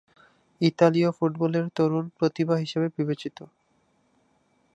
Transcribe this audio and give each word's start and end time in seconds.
ইতালীয় 0.61 1.09
ফুটবলের 1.11 1.65
তরুণ 1.75 2.05
প্রতিভা 2.17 2.55
হিসেবে 2.57 2.87
বিবেচিত। 2.97 3.37